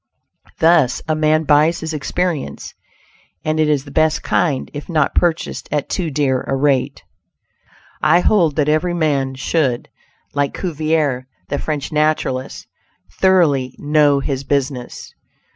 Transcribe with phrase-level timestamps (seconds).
[0.57, 2.73] Thus a man buys his experience,
[3.45, 7.03] and it is the best kind if not purchased at too dear a rate.
[8.01, 9.89] I hold that every man should,
[10.33, 12.65] like Cuvier, the French naturalist,
[13.19, 15.13] thoroughly know his business.